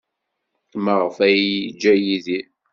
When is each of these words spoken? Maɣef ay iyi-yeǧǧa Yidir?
Maɣef 0.83 1.17
ay 1.25 1.35
iyi-yeǧǧa 1.41 1.93
Yidir? 2.05 2.45